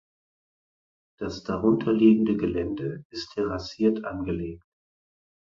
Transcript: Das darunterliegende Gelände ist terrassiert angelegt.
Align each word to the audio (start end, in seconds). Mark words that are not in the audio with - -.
Das 1.19 1.43
darunterliegende 1.43 2.35
Gelände 2.35 3.05
ist 3.11 3.33
terrassiert 3.35 4.03
angelegt. 4.03 4.65